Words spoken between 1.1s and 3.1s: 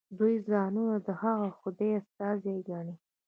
هغه خدای استازي ګڼي.